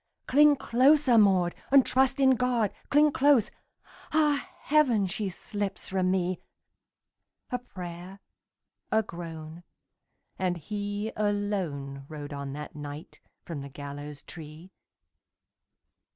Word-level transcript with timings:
"Cling 0.25 0.55
closer, 0.55 1.15
Maud, 1.19 1.53
and 1.69 1.85
trust 1.85 2.19
in 2.19 2.31
God! 2.31 2.73
Cling 2.89 3.11
close! 3.11 3.51
Ah, 4.11 4.49
heaven, 4.61 5.05
she 5.05 5.29
slips 5.29 5.89
from 5.89 6.09
me!" 6.09 6.39
A 7.51 7.59
prayer, 7.59 8.19
a 8.91 9.03
groan, 9.03 9.61
and 10.39 10.57
he 10.57 11.11
alone 11.15 12.07
Rode 12.09 12.33
on 12.33 12.53
that 12.53 12.75
night 12.75 13.19
from 13.45 13.61
the 13.61 13.69
gallows 13.69 14.23
tree. 14.23 14.71